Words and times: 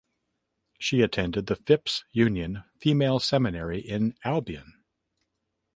She 0.79 1.01
attended 1.03 1.45
the 1.45 1.55
Phipps 1.55 2.05
Union 2.09 2.63
Female 2.79 3.19
Seminary 3.19 3.79
in 3.81 4.15
Albion. 4.23 4.81